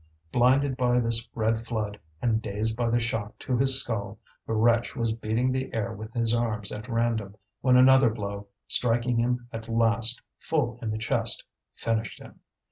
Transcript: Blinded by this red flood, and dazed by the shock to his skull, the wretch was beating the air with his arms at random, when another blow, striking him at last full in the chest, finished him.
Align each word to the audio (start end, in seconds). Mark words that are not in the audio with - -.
Blinded 0.31 0.77
by 0.77 0.99
this 0.99 1.29
red 1.35 1.63
flood, 1.67 1.99
and 2.23 2.41
dazed 2.41 2.75
by 2.75 2.89
the 2.89 2.97
shock 2.99 3.37
to 3.37 3.55
his 3.55 3.79
skull, 3.79 4.17
the 4.47 4.53
wretch 4.53 4.95
was 4.95 5.11
beating 5.11 5.51
the 5.51 5.71
air 5.75 5.93
with 5.93 6.11
his 6.11 6.33
arms 6.33 6.71
at 6.71 6.89
random, 6.89 7.35
when 7.61 7.77
another 7.77 8.09
blow, 8.09 8.47
striking 8.65 9.17
him 9.17 9.47
at 9.53 9.69
last 9.69 10.19
full 10.39 10.79
in 10.81 10.89
the 10.89 10.97
chest, 10.97 11.45
finished 11.75 12.19
him. 12.19 12.39